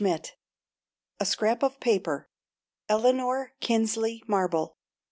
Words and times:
88×1.38. 0.01 0.31
A 1.19 1.25
SCRAP 1.25 1.61
OF 1.63 1.79
PAPER. 1.79 2.27
ELANORA 2.89 3.51
KINSLEY 3.59 4.23
MARBLE. 4.25 4.75